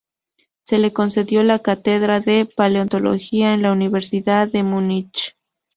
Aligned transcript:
Se 0.63 0.79
le 0.79 0.93
concedió 0.93 1.43
la 1.43 1.59
cátedra 1.59 2.19
de 2.21 2.47
Paleontología 2.47 3.51
de 3.51 3.57
la 3.57 3.71
Universidad 3.71 4.47
de 4.47 4.63
Múnich. 4.63 5.35